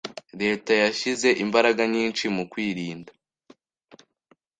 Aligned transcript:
Leta 0.41 0.71
yashyize 0.83 1.29
imbaraga 1.43 1.81
nyinshi 1.93 2.23
mukwirinda 2.35 3.11